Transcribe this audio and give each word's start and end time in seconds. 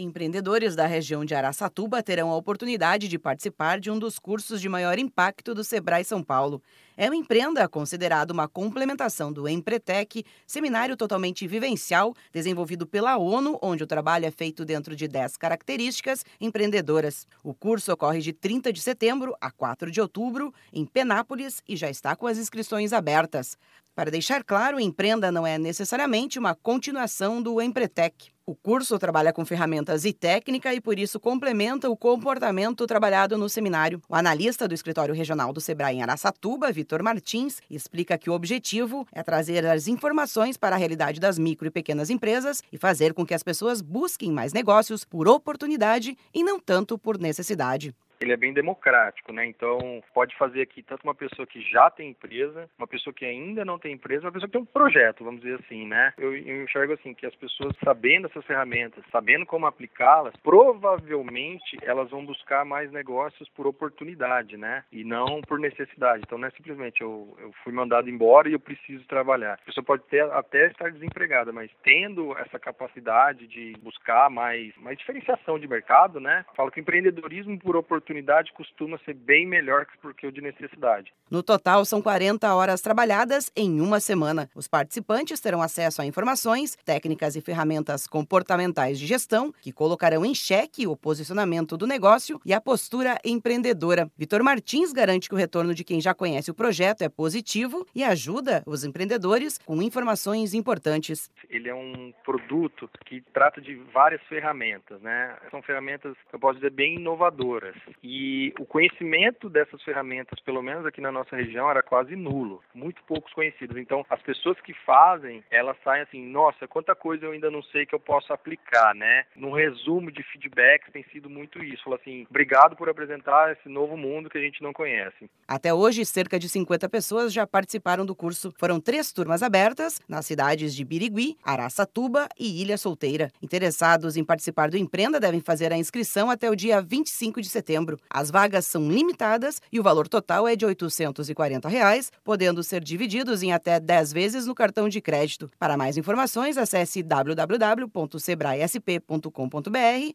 Empreendedores 0.00 0.76
da 0.76 0.86
região 0.86 1.24
de 1.24 1.34
Araçatuba 1.34 2.00
terão 2.04 2.30
a 2.30 2.36
oportunidade 2.36 3.08
de 3.08 3.18
participar 3.18 3.80
de 3.80 3.90
um 3.90 3.98
dos 3.98 4.16
cursos 4.20 4.60
de 4.60 4.68
maior 4.68 4.96
impacto 4.96 5.52
do 5.56 5.64
Sebrae 5.64 6.04
São 6.04 6.22
Paulo. 6.22 6.62
É 7.00 7.04
uma 7.08 7.14
empreenda 7.14 7.68
considerada 7.68 8.32
uma 8.32 8.48
complementação 8.48 9.32
do 9.32 9.48
Empretec, 9.48 10.24
seminário 10.44 10.96
totalmente 10.96 11.46
vivencial 11.46 12.12
desenvolvido 12.32 12.88
pela 12.88 13.16
ONU, 13.16 13.56
onde 13.62 13.84
o 13.84 13.86
trabalho 13.86 14.26
é 14.26 14.32
feito 14.32 14.64
dentro 14.64 14.96
de 14.96 15.06
10 15.06 15.36
características 15.36 16.24
empreendedoras. 16.40 17.24
O 17.44 17.54
curso 17.54 17.92
ocorre 17.92 18.18
de 18.20 18.32
30 18.32 18.72
de 18.72 18.80
setembro 18.80 19.32
a 19.40 19.48
4 19.48 19.92
de 19.92 20.00
outubro 20.00 20.52
em 20.72 20.84
Penápolis 20.84 21.62
e 21.68 21.76
já 21.76 21.88
está 21.88 22.16
com 22.16 22.26
as 22.26 22.36
inscrições 22.36 22.92
abertas. 22.92 23.56
Para 23.94 24.10
deixar 24.10 24.44
claro, 24.44 24.78
empreenda 24.78 25.30
não 25.30 25.44
é 25.46 25.56
necessariamente 25.58 26.36
uma 26.38 26.54
continuação 26.54 27.42
do 27.42 27.60
Empretec. 27.60 28.30
O 28.46 28.54
curso 28.54 28.98
trabalha 28.98 29.30
com 29.32 29.44
ferramentas 29.44 30.06
e 30.06 30.12
técnica 30.12 30.72
e, 30.72 30.80
por 30.80 30.98
isso, 30.98 31.20
complementa 31.20 31.90
o 31.90 31.96
comportamento 31.96 32.86
trabalhado 32.86 33.36
no 33.36 33.46
seminário. 33.48 34.00
O 34.08 34.14
analista 34.14 34.66
do 34.66 34.72
escritório 34.72 35.14
regional 35.14 35.52
do 35.52 35.60
Sebrae 35.60 35.96
em 35.96 36.02
Araçatuba, 36.02 36.72
Vitor 36.72 36.87
Vitor 36.88 37.02
Martins, 37.02 37.58
explica 37.70 38.16
que 38.16 38.30
o 38.30 38.32
objetivo 38.32 39.06
é 39.12 39.22
trazer 39.22 39.66
as 39.66 39.88
informações 39.88 40.56
para 40.56 40.74
a 40.74 40.78
realidade 40.78 41.20
das 41.20 41.38
micro 41.38 41.68
e 41.68 41.70
pequenas 41.70 42.08
empresas 42.08 42.62
e 42.72 42.78
fazer 42.78 43.12
com 43.12 43.26
que 43.26 43.34
as 43.34 43.42
pessoas 43.42 43.82
busquem 43.82 44.32
mais 44.32 44.54
negócios 44.54 45.04
por 45.04 45.28
oportunidade 45.28 46.16
e 46.32 46.42
não 46.42 46.58
tanto 46.58 46.96
por 46.96 47.18
necessidade 47.20 47.94
ele 48.20 48.32
é 48.32 48.36
bem 48.36 48.52
democrático, 48.52 49.32
né? 49.32 49.46
Então, 49.46 50.02
pode 50.12 50.36
fazer 50.36 50.62
aqui 50.62 50.82
tanto 50.82 51.04
uma 51.04 51.14
pessoa 51.14 51.46
que 51.46 51.60
já 51.62 51.90
tem 51.90 52.10
empresa, 52.10 52.68
uma 52.76 52.86
pessoa 52.86 53.14
que 53.14 53.24
ainda 53.24 53.64
não 53.64 53.78
tem 53.78 53.92
empresa, 53.92 54.26
uma 54.26 54.32
pessoa 54.32 54.48
que 54.48 54.52
tem 54.52 54.60
um 54.62 54.66
projeto, 54.66 55.24
vamos 55.24 55.40
dizer 55.40 55.58
assim, 55.64 55.86
né? 55.86 56.12
Eu, 56.18 56.36
eu 56.36 56.64
enxergo 56.64 56.94
assim 56.94 57.14
que 57.14 57.26
as 57.26 57.34
pessoas 57.34 57.72
sabendo 57.84 58.26
essas 58.26 58.44
ferramentas, 58.44 59.04
sabendo 59.10 59.46
como 59.46 59.66
aplicá-las, 59.66 60.34
provavelmente 60.42 61.78
elas 61.82 62.10
vão 62.10 62.24
buscar 62.24 62.64
mais 62.64 62.90
negócios 62.90 63.48
por 63.50 63.66
oportunidade, 63.66 64.56
né? 64.56 64.84
E 64.90 65.04
não 65.04 65.40
por 65.42 65.58
necessidade. 65.58 66.22
Então, 66.26 66.38
não 66.38 66.48
é 66.48 66.50
simplesmente 66.50 67.00
eu, 67.00 67.36
eu 67.40 67.52
fui 67.64 67.72
mandado 67.72 68.10
embora 68.10 68.48
e 68.48 68.52
eu 68.52 68.60
preciso 68.60 69.04
trabalhar. 69.06 69.54
A 69.54 69.66
pessoa 69.66 69.84
pode 69.84 70.02
ter, 70.04 70.22
até 70.32 70.66
estar 70.66 70.90
desempregada, 70.90 71.52
mas 71.52 71.70
tendo 71.82 72.36
essa 72.38 72.58
capacidade 72.58 73.46
de 73.46 73.74
buscar 73.82 74.28
mais, 74.30 74.74
mais 74.76 74.98
diferenciação 74.98 75.58
de 75.58 75.68
mercado, 75.68 76.18
né? 76.20 76.44
Falo 76.56 76.70
que 76.72 76.80
empreendedorismo 76.80 77.56
por 77.58 77.76
oportunidade 77.76 78.07
oportunidade 78.08 78.52
costuma 78.54 78.98
ser 79.04 79.12
bem 79.14 79.46
melhor 79.46 79.86
que 80.18 80.26
o 80.26 80.32
de 80.32 80.40
necessidade. 80.40 81.12
No 81.30 81.42
total, 81.42 81.84
são 81.84 82.00
40 82.00 82.54
horas 82.54 82.80
trabalhadas 82.80 83.52
em 83.54 83.82
uma 83.82 84.00
semana. 84.00 84.48
Os 84.54 84.66
participantes 84.66 85.40
terão 85.40 85.60
acesso 85.60 86.00
a 86.00 86.06
informações, 86.06 86.74
técnicas 86.86 87.36
e 87.36 87.42
ferramentas 87.42 88.06
comportamentais 88.06 88.98
de 88.98 89.06
gestão 89.06 89.52
que 89.60 89.72
colocarão 89.72 90.24
em 90.24 90.34
xeque 90.34 90.86
o 90.86 90.96
posicionamento 90.96 91.76
do 91.76 91.86
negócio 91.86 92.40
e 92.46 92.54
a 92.54 92.60
postura 92.60 93.18
empreendedora. 93.22 94.10
Vitor 94.16 94.42
Martins 94.42 94.90
garante 94.90 95.28
que 95.28 95.34
o 95.34 95.38
retorno 95.38 95.74
de 95.74 95.84
quem 95.84 96.00
já 96.00 96.14
conhece 96.14 96.50
o 96.50 96.54
projeto 96.54 97.02
é 97.02 97.08
positivo 97.10 97.86
e 97.94 98.02
ajuda 98.02 98.62
os 98.66 98.84
empreendedores 98.84 99.58
com 99.58 99.82
informações 99.82 100.54
importantes. 100.54 101.30
Ele 101.50 101.68
é 101.68 101.74
um 101.74 102.12
produto 102.24 102.88
que 103.04 103.20
trata 103.34 103.60
de 103.60 103.74
várias 103.92 104.22
ferramentas, 104.22 105.00
né? 105.02 105.36
São 105.50 105.60
ferramentas, 105.62 106.14
eu 106.32 106.38
posso 106.38 106.54
dizer, 106.54 106.70
bem 106.70 106.94
inovadoras. 106.94 107.74
E 108.02 108.52
o 108.60 108.64
conhecimento 108.66 109.48
dessas 109.48 109.82
ferramentas, 109.82 110.40
pelo 110.40 110.62
menos 110.62 110.86
aqui 110.86 111.00
na 111.00 111.10
nossa 111.12 111.34
região, 111.36 111.70
era 111.70 111.82
quase 111.82 112.14
nulo, 112.14 112.62
muito 112.74 113.02
poucos 113.06 113.32
conhecidos. 113.32 113.76
Então, 113.76 114.04
as 114.08 114.20
pessoas 114.22 114.60
que 114.60 114.74
fazem, 114.86 115.42
elas 115.50 115.76
saem 115.82 116.02
assim, 116.02 116.24
nossa, 116.26 116.68
quanta 116.68 116.94
coisa 116.94 117.24
eu 117.26 117.32
ainda 117.32 117.50
não 117.50 117.62
sei 117.64 117.86
que 117.86 117.94
eu 117.94 118.00
posso 118.00 118.32
aplicar, 118.32 118.94
né? 118.94 119.24
No 119.36 119.52
resumo 119.54 120.10
de 120.12 120.22
feedbacks 120.22 120.92
tem 120.92 121.04
sido 121.12 121.28
muito 121.28 121.62
isso, 121.62 121.84
fala 121.84 121.96
assim, 121.96 122.26
obrigado 122.30 122.76
por 122.76 122.88
apresentar 122.88 123.52
esse 123.52 123.68
novo 123.68 123.96
mundo 123.96 124.30
que 124.30 124.38
a 124.38 124.40
gente 124.40 124.62
não 124.62 124.72
conhece. 124.72 125.28
Até 125.46 125.72
hoje, 125.74 126.04
cerca 126.04 126.38
de 126.38 126.48
50 126.48 126.88
pessoas 126.88 127.32
já 127.32 127.46
participaram 127.46 128.04
do 128.06 128.14
curso. 128.14 128.52
Foram 128.58 128.80
três 128.80 129.12
turmas 129.12 129.42
abertas 129.42 130.00
nas 130.08 130.26
cidades 130.26 130.74
de 130.74 130.84
Birigui, 130.84 131.36
Araçatuba 131.42 132.28
e 132.38 132.62
Ilha 132.62 132.76
Solteira. 132.78 133.30
Interessados 133.42 134.16
em 134.16 134.24
participar 134.24 134.70
do 134.70 134.76
Empreenda 134.76 135.18
devem 135.20 135.40
fazer 135.40 135.72
a 135.72 135.76
inscrição 135.76 136.30
até 136.30 136.48
o 136.50 136.54
dia 136.56 136.80
25 136.82 137.40
de 137.40 137.48
setembro. 137.48 137.87
As 138.10 138.30
vagas 138.30 138.66
são 138.66 138.90
limitadas 138.90 139.62
e 139.72 139.78
o 139.80 139.82
valor 139.82 140.06
total 140.08 140.46
é 140.48 140.54
de 140.56 140.64
R$ 140.66 140.70
840, 140.70 141.68
reais, 141.68 142.10
podendo 142.24 142.62
ser 142.62 142.82
divididos 142.82 143.42
em 143.42 143.52
até 143.52 143.78
10 143.78 144.10
vezes 144.12 144.46
no 144.46 144.54
cartão 144.54 144.88
de 144.88 144.98
crédito. 145.00 145.50
Para 145.58 145.76
mais 145.76 145.96
informações, 145.96 146.56
acesse 146.58 147.02
www.sebraesp.com.br 147.02 149.28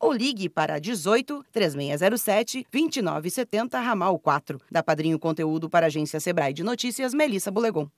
ou 0.00 0.12
ligue 0.12 0.48
para 0.48 0.78
18 0.80 1.44
3607 1.52 2.66
2970 2.70 3.78
Ramal 3.80 4.16
4. 4.18 4.60
Da 4.70 4.82
Padrinho 4.82 5.18
Conteúdo 5.18 5.68
para 5.68 5.84
a 5.86 5.88
agência 5.88 6.20
Sebrae 6.20 6.52
de 6.54 6.62
Notícias, 6.62 7.12
Melissa 7.12 7.50
Bulegon. 7.50 7.88